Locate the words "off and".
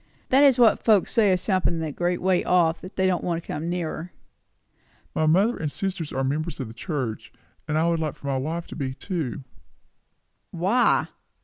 2.43-2.89